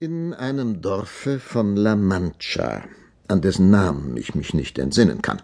In 0.00 0.32
einem 0.32 0.80
Dorfe 0.80 1.40
von 1.40 1.74
La 1.74 1.96
Mancha, 1.96 2.84
an 3.26 3.40
dessen 3.40 3.70
Namen 3.70 4.16
ich 4.16 4.36
mich 4.36 4.54
nicht 4.54 4.78
entsinnen 4.78 5.22
kann, 5.22 5.42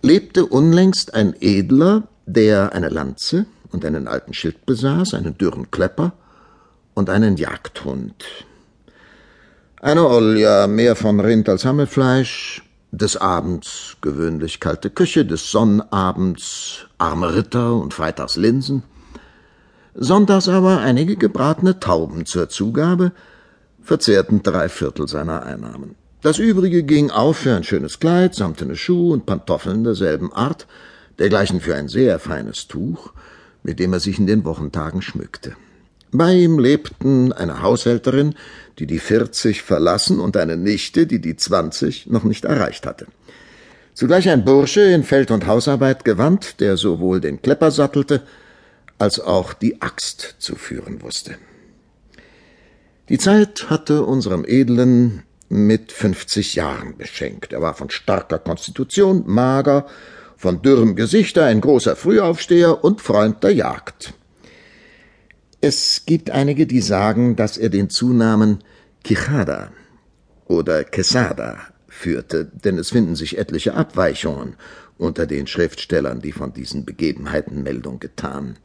lebte 0.00 0.46
unlängst 0.46 1.12
ein 1.12 1.34
Edler, 1.40 2.06
der 2.24 2.72
eine 2.72 2.88
Lanze 2.88 3.46
und 3.72 3.84
einen 3.84 4.06
alten 4.06 4.32
Schild 4.32 4.64
besaß, 4.64 5.14
einen 5.14 5.36
dürren 5.36 5.72
Klepper 5.72 6.12
und 6.94 7.10
einen 7.10 7.36
Jagdhund. 7.36 8.24
Eine 9.80 10.06
Olja, 10.06 10.68
mehr 10.68 10.94
von 10.94 11.18
Rind 11.18 11.48
als 11.48 11.64
Hammelfleisch, 11.64 12.62
des 12.92 13.16
Abends 13.16 13.96
gewöhnlich 14.02 14.60
kalte 14.60 14.88
Küche, 14.88 15.26
des 15.26 15.50
Sonnabends 15.50 16.86
arme 16.98 17.34
Ritter 17.34 17.74
und 17.74 17.92
freitags 17.92 18.36
Linsen, 18.36 18.84
sonntags 19.96 20.48
aber 20.48 20.78
einige 20.78 21.16
gebratene 21.16 21.80
Tauben 21.80 22.24
zur 22.24 22.48
Zugabe, 22.48 23.10
verzehrten 23.84 24.42
drei 24.42 24.68
Viertel 24.68 25.06
seiner 25.06 25.44
Einnahmen. 25.44 25.94
Das 26.22 26.38
übrige 26.38 26.82
ging 26.82 27.10
auf 27.10 27.36
für 27.36 27.54
ein 27.54 27.64
schönes 27.64 28.00
Kleid, 28.00 28.34
samtene 28.34 28.76
Schuhe 28.76 29.12
und 29.12 29.26
Pantoffeln 29.26 29.84
derselben 29.84 30.32
Art, 30.32 30.66
dergleichen 31.18 31.60
für 31.60 31.74
ein 31.74 31.88
sehr 31.88 32.18
feines 32.18 32.66
Tuch, 32.66 33.12
mit 33.62 33.78
dem 33.78 33.92
er 33.92 34.00
sich 34.00 34.18
in 34.18 34.26
den 34.26 34.44
Wochentagen 34.44 35.02
schmückte. 35.02 35.54
Bei 36.12 36.32
ihm 36.32 36.58
lebten 36.58 37.32
eine 37.32 37.60
Haushälterin, 37.60 38.36
die 38.78 38.86
die 38.86 39.00
vierzig 39.00 39.62
verlassen, 39.62 40.20
und 40.20 40.36
eine 40.36 40.56
Nichte, 40.56 41.06
die 41.06 41.20
die 41.20 41.36
zwanzig 41.36 42.06
noch 42.06 42.24
nicht 42.24 42.44
erreicht 42.44 42.86
hatte. 42.86 43.06
Zugleich 43.94 44.28
ein 44.28 44.44
Bursche 44.44 44.80
in 44.80 45.02
Feld- 45.02 45.30
und 45.30 45.46
Hausarbeit 45.46 46.04
gewandt, 46.04 46.60
der 46.60 46.76
sowohl 46.76 47.20
den 47.20 47.42
Klepper 47.42 47.70
sattelte, 47.70 48.22
als 48.98 49.20
auch 49.20 49.52
die 49.52 49.82
Axt 49.82 50.36
zu 50.38 50.56
führen 50.56 51.02
wusste. 51.02 51.36
Die 53.10 53.18
Zeit 53.18 53.68
hatte 53.68 54.04
unserem 54.04 54.46
Edlen 54.46 55.24
mit 55.50 55.92
fünfzig 55.92 56.54
Jahren 56.54 56.96
beschenkt. 56.96 57.52
Er 57.52 57.60
war 57.60 57.74
von 57.74 57.90
starker 57.90 58.38
Konstitution, 58.38 59.24
mager, 59.26 59.86
von 60.36 60.62
dürrem 60.62 60.96
Gesichter, 60.96 61.44
ein 61.44 61.60
großer 61.60 61.96
Frühaufsteher 61.96 62.82
und 62.82 63.02
Freund 63.02 63.44
der 63.44 63.52
Jagd. 63.52 64.14
Es 65.60 66.04
gibt 66.06 66.30
einige, 66.30 66.66
die 66.66 66.80
sagen, 66.80 67.36
dass 67.36 67.58
er 67.58 67.68
den 67.68 67.90
Zunamen 67.90 68.64
Quijada 69.04 69.70
oder 70.46 70.82
Quesada 70.84 71.58
führte, 71.88 72.50
denn 72.52 72.78
es 72.78 72.90
finden 72.90 73.16
sich 73.16 73.36
etliche 73.36 73.74
Abweichungen 73.74 74.56
unter 74.96 75.26
den 75.26 75.46
Schriftstellern, 75.46 76.20
die 76.20 76.32
von 76.32 76.54
diesen 76.54 76.86
Begebenheiten 76.86 77.62
Meldung 77.62 78.00
getan. 78.00 78.56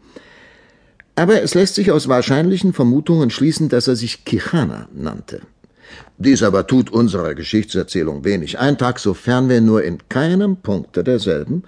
Aber 1.19 1.43
es 1.43 1.53
lässt 1.53 1.75
sich 1.75 1.91
aus 1.91 2.07
wahrscheinlichen 2.07 2.71
Vermutungen 2.71 3.29
schließen, 3.29 3.67
dass 3.67 3.89
er 3.89 3.97
sich 3.97 4.23
Kichana 4.23 4.87
nannte. 4.93 5.41
Dies 6.17 6.43
aber 6.43 6.65
tut 6.65 6.89
unserer 6.89 7.35
Geschichtserzählung 7.35 8.23
wenig 8.23 8.57
Eintrag, 8.57 8.99
sofern 8.99 9.49
wir 9.49 9.59
nur 9.59 9.83
in 9.83 9.97
keinem 10.07 10.55
Punkte 10.55 11.03
derselben 11.03 11.63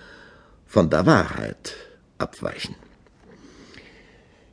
von 0.66 0.90
der 0.90 1.06
Wahrheit 1.06 1.76
abweichen. 2.18 2.76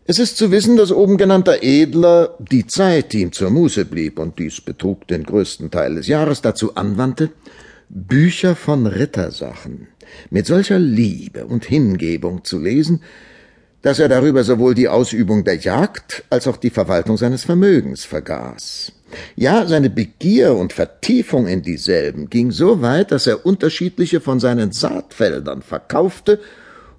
Es 0.04 0.18
ist 0.18 0.36
zu 0.36 0.50
wissen, 0.50 0.76
dass 0.76 0.90
oben 0.90 1.16
genannter 1.16 1.62
Edler 1.62 2.34
die 2.40 2.66
Zeit, 2.66 3.12
die 3.12 3.20
ihm 3.20 3.30
zur 3.30 3.50
Muße 3.50 3.84
blieb, 3.84 4.18
und 4.18 4.40
dies 4.40 4.60
betrug 4.60 5.06
den 5.06 5.22
größten 5.22 5.70
Teil 5.70 5.94
des 5.94 6.08
Jahres, 6.08 6.42
dazu 6.42 6.74
anwandte, 6.74 7.30
Bücher 7.88 8.56
von 8.56 8.84
Rittersachen 8.88 9.86
mit 10.30 10.46
solcher 10.46 10.80
Liebe 10.80 11.46
und 11.46 11.66
Hingebung 11.66 12.42
zu 12.42 12.58
lesen, 12.58 13.00
dass 13.82 13.98
er 13.98 14.08
darüber 14.08 14.44
sowohl 14.44 14.74
die 14.74 14.88
Ausübung 14.88 15.44
der 15.44 15.56
Jagd 15.56 16.24
als 16.30 16.46
auch 16.46 16.56
die 16.56 16.70
Verwaltung 16.70 17.16
seines 17.16 17.44
Vermögens 17.44 18.04
vergaß. 18.04 18.92
Ja, 19.36 19.66
seine 19.66 19.88
Begier 19.88 20.54
und 20.54 20.72
Vertiefung 20.72 21.46
in 21.46 21.62
dieselben 21.62 22.28
ging 22.28 22.50
so 22.50 22.82
weit, 22.82 23.12
dass 23.12 23.26
er 23.26 23.46
unterschiedliche 23.46 24.20
von 24.20 24.40
seinen 24.40 24.72
Saatfeldern 24.72 25.62
verkaufte, 25.62 26.40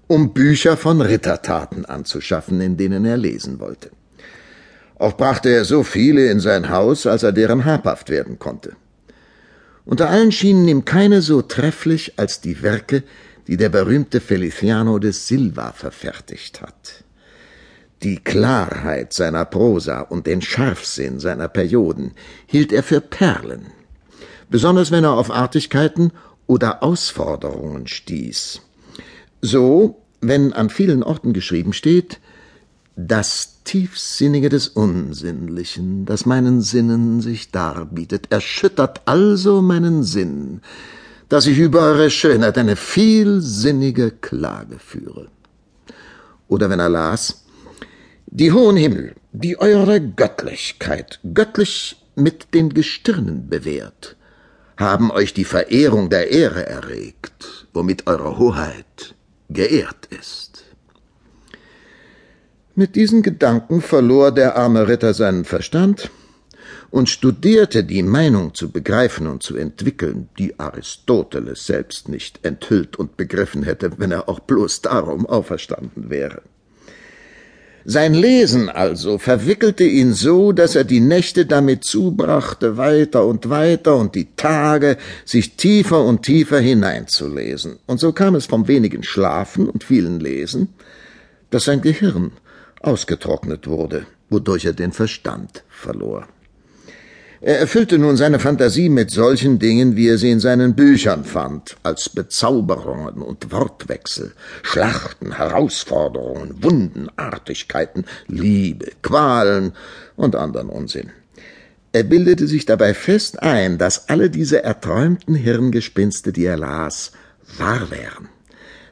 um 0.07 0.33
Bücher 0.33 0.75
von 0.75 1.01
Rittertaten 1.01 1.85
anzuschaffen, 1.85 2.61
in 2.61 2.77
denen 2.77 3.05
er 3.05 3.17
lesen 3.17 3.59
wollte. 3.59 3.91
Auch 4.97 5.15
brachte 5.15 5.49
er 5.49 5.65
so 5.65 5.83
viele 5.83 6.29
in 6.31 6.39
sein 6.39 6.69
Haus, 6.69 7.05
als 7.05 7.23
er 7.23 7.31
deren 7.31 7.63
habhaft 7.63 8.09
werden 8.09 8.39
konnte. 8.39 8.73
Unter 9.85 10.09
allen 10.09 10.31
schienen 10.31 10.67
ihm 10.67 10.85
keine 10.85 11.21
so 11.21 11.41
trefflich 11.41 12.13
als 12.17 12.41
die 12.41 12.61
Werke, 12.63 13.03
die 13.49 13.57
der 13.57 13.69
berühmte 13.69 14.21
Feliciano 14.21 14.99
de 14.99 15.11
Silva 15.11 15.71
verfertigt 15.71 16.61
hat. 16.61 17.03
Die 18.03 18.17
Klarheit 18.17 19.11
seiner 19.11 19.43
Prosa 19.43 20.01
und 20.01 20.27
den 20.27 20.43
Scharfsinn 20.43 21.19
seiner 21.19 21.47
Perioden 21.47 22.11
hielt 22.45 22.71
er 22.71 22.83
für 22.83 23.01
Perlen, 23.01 23.71
besonders 24.51 24.91
wenn 24.91 25.03
er 25.03 25.13
auf 25.13 25.31
Artigkeiten 25.31 26.11
oder 26.45 26.83
Ausforderungen 26.83 27.87
stieß. 27.87 28.61
So, 29.41 29.99
wenn 30.21 30.53
an 30.53 30.69
vielen 30.69 31.01
Orten 31.01 31.33
geschrieben 31.33 31.73
steht, 31.73 32.19
das 32.95 33.63
Tiefsinnige 33.63 34.49
des 34.49 34.67
Unsinnlichen, 34.67 36.05
das 36.05 36.27
meinen 36.27 36.61
Sinnen 36.61 37.21
sich 37.21 37.49
darbietet, 37.49 38.27
erschüttert 38.29 39.01
also 39.05 39.63
meinen 39.63 40.03
Sinn, 40.03 40.61
dass 41.29 41.45
ich 41.45 41.59
über 41.59 41.81
eure 41.81 42.09
Schönheit 42.09 42.57
eine 42.57 42.75
vielsinnige 42.75 44.11
Klage 44.11 44.79
führe. 44.79 45.27
Oder 46.47 46.69
wenn 46.71 46.79
er 46.79 46.89
las, 46.89 47.45
die 48.25 48.51
hohen 48.51 48.77
Himmel, 48.77 49.15
die 49.31 49.59
eure 49.59 50.01
Göttlichkeit 50.01 51.19
göttlich 51.33 52.03
mit 52.15 52.53
den 52.53 52.73
Gestirnen 52.73 53.47
bewährt, 53.47 54.15
haben 54.77 55.11
euch 55.11 55.33
die 55.33 55.45
Verehrung 55.45 56.09
der 56.09 56.31
Ehre 56.31 56.65
erregt, 56.65 57.67
womit 57.73 58.07
eure 58.07 58.37
Hoheit 58.39 59.13
geehrt 59.49 60.07
ist. 60.07 60.63
Mit 62.75 62.95
diesen 62.95 63.21
Gedanken 63.21 63.81
verlor 63.81 64.31
der 64.31 64.55
arme 64.55 64.87
Ritter 64.87 65.13
seinen 65.13 65.45
Verstand 65.45 66.09
und 66.91 67.09
studierte 67.09 67.83
die 67.83 68.03
Meinung 68.03 68.53
zu 68.53 68.71
begreifen 68.71 69.27
und 69.27 69.43
zu 69.43 69.55
entwickeln, 69.55 70.29
die 70.37 70.59
Aristoteles 70.59 71.65
selbst 71.65 72.09
nicht 72.09 72.39
enthüllt 72.43 72.97
und 72.97 73.17
begriffen 73.17 73.63
hätte, 73.63 73.91
wenn 73.97 74.11
er 74.11 74.27
auch 74.29 74.39
bloß 74.39 74.81
darum 74.81 75.25
auferstanden 75.25 76.09
wäre. 76.09 76.41
Sein 77.85 78.13
Lesen 78.13 78.69
also 78.69 79.17
verwickelte 79.17 79.83
ihn 79.83 80.13
so, 80.13 80.51
dass 80.51 80.75
er 80.75 80.83
die 80.83 80.99
Nächte 80.99 81.45
damit 81.45 81.83
zubrachte, 81.83 82.77
weiter 82.77 83.25
und 83.25 83.49
weiter 83.49 83.95
und 83.95 84.15
die 84.15 84.27
Tage, 84.35 84.97
sich 85.25 85.55
tiefer 85.55 86.03
und 86.03 86.23
tiefer 86.23 86.59
hineinzulesen. 86.59 87.79
Und 87.87 87.99
so 87.99 88.11
kam 88.11 88.35
es 88.35 88.45
vom 88.45 88.67
wenigen 88.67 89.03
Schlafen 89.03 89.69
und 89.69 89.83
vielen 89.83 90.19
Lesen, 90.19 90.69
dass 91.49 91.65
sein 91.65 91.81
Gehirn 91.81 92.31
ausgetrocknet 92.81 93.65
wurde, 93.65 94.05
wodurch 94.29 94.65
er 94.65 94.73
den 94.73 94.91
Verstand 94.91 95.63
verlor. 95.69 96.27
Er 97.41 97.57
erfüllte 97.57 97.97
nun 97.97 98.17
seine 98.17 98.37
Fantasie 98.37 98.89
mit 98.89 99.11
solchen 99.11 99.59
Dingen, 99.59 99.95
wie 99.95 100.09
er 100.09 100.17
sie 100.17 100.29
in 100.29 100.41
seinen 100.41 100.75
Büchern 100.75 101.23
fand, 101.23 101.77
als 101.83 102.09
Bezauberungen 102.09 103.21
und 103.21 103.51
Wortwechsel, 103.53 104.33
Schlachten, 104.61 105.37
Herausforderungen, 105.37 106.61
Wunden, 106.61 107.07
Artigkeiten, 107.15 108.03
Liebe, 108.27 108.91
Qualen 109.01 109.71
und 110.17 110.35
anderen 110.35 110.67
Unsinn. 110.67 111.11
Er 111.93 112.03
bildete 112.03 112.45
sich 112.45 112.65
dabei 112.65 112.93
fest 112.93 113.41
ein, 113.41 113.77
dass 113.77 114.09
alle 114.09 114.29
diese 114.29 114.61
erträumten 114.61 115.33
Hirngespinste, 115.33 116.33
die 116.33 116.45
er 116.45 116.57
las, 116.57 117.13
wahr 117.57 117.89
wären, 117.89 118.27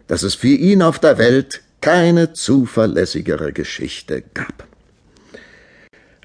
dass 0.07 0.23
es 0.23 0.35
für 0.35 0.47
ihn 0.47 0.81
auf 0.81 0.99
der 0.99 1.17
Welt 1.17 1.61
keine 1.81 2.31
zuverlässigere 2.31 3.51
Geschichte 3.51 4.23
gab. 4.33 4.66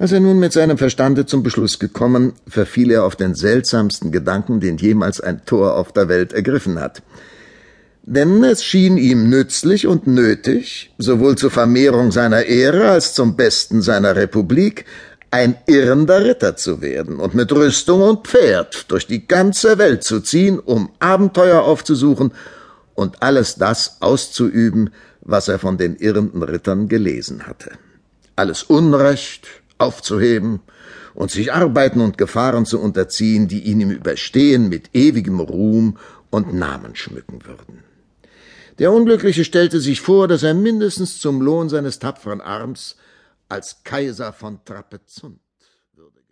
Als 0.02 0.10
er 0.10 0.18
nun 0.18 0.40
mit 0.40 0.52
seinem 0.52 0.78
Verstande 0.78 1.26
zum 1.26 1.44
Beschluss 1.44 1.78
gekommen, 1.78 2.32
verfiel 2.48 2.90
er 2.90 3.04
auf 3.04 3.14
den 3.14 3.36
seltsamsten 3.36 4.10
Gedanken, 4.10 4.58
den 4.58 4.76
jemals 4.76 5.20
ein 5.20 5.46
Tor 5.46 5.76
auf 5.76 5.92
der 5.92 6.08
Welt 6.08 6.32
ergriffen 6.32 6.80
hat. 6.80 7.04
Denn 8.02 8.42
es 8.42 8.64
schien 8.64 8.96
ihm 8.96 9.30
nützlich 9.30 9.86
und 9.86 10.08
nötig, 10.08 10.92
sowohl 10.98 11.36
zur 11.36 11.52
Vermehrung 11.52 12.10
seiner 12.10 12.46
Ehre 12.46 12.90
als 12.90 13.14
zum 13.14 13.36
Besten 13.36 13.80
seiner 13.80 14.16
Republik, 14.16 14.86
ein 15.30 15.54
irrender 15.68 16.24
Ritter 16.24 16.56
zu 16.56 16.80
werden 16.80 17.20
und 17.20 17.36
mit 17.36 17.52
Rüstung 17.52 18.02
und 18.02 18.26
Pferd 18.26 18.90
durch 18.90 19.06
die 19.06 19.28
ganze 19.28 19.78
Welt 19.78 20.02
zu 20.02 20.18
ziehen, 20.18 20.58
um 20.58 20.90
Abenteuer 20.98 21.62
aufzusuchen 21.62 22.32
und 22.96 23.22
alles 23.22 23.54
das 23.54 23.98
auszuüben, 24.00 24.90
was 25.20 25.46
er 25.46 25.60
von 25.60 25.78
den 25.78 25.94
irrenden 25.94 26.42
Rittern 26.42 26.88
gelesen 26.88 27.46
hatte. 27.46 27.70
Alles 28.34 28.62
Unrecht, 28.62 29.46
aufzuheben 29.78 30.60
und 31.14 31.30
sich 31.30 31.52
Arbeiten 31.52 32.00
und 32.00 32.18
Gefahren 32.18 32.66
zu 32.66 32.80
unterziehen, 32.80 33.48
die 33.48 33.62
ihn 33.62 33.80
im 33.80 33.90
Überstehen 33.90 34.68
mit 34.68 34.90
ewigem 34.94 35.40
Ruhm 35.40 35.98
und 36.30 36.54
Namen 36.54 36.96
schmücken 36.96 37.44
würden. 37.44 37.84
Der 38.78 38.92
Unglückliche 38.92 39.44
stellte 39.44 39.80
sich 39.80 40.00
vor, 40.00 40.28
dass 40.28 40.42
er 40.42 40.54
mindestens 40.54 41.18
zum 41.18 41.42
Lohn 41.42 41.68
seines 41.68 41.98
tapferen 41.98 42.40
Arms 42.40 42.96
als 43.48 43.84
Kaiser 43.84 44.32
von 44.32 44.64
Trapezunt 44.64 45.40